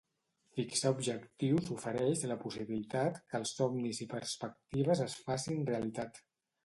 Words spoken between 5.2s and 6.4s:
facin realitat.